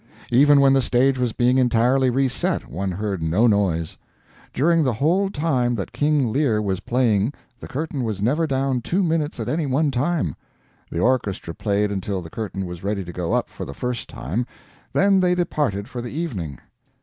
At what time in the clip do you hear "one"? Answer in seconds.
2.67-2.89, 9.67-9.91